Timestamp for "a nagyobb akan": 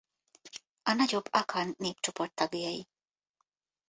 0.83-1.75